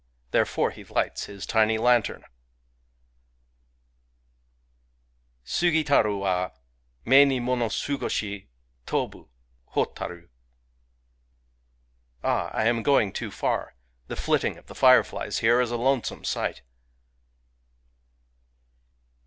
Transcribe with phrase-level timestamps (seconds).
[0.31, 2.25] Thirefore he lights his tiny lantern
[4.69, 6.49] /] Sugitaru wa!
[7.05, 8.47] Me ni mono sugoshi
[8.87, 9.29] Tobu
[9.75, 10.27] hotaru!
[12.23, 13.75] Ah, I am going too far!...
[14.07, 16.63] The flitting of the fire flies here is a lonesome sight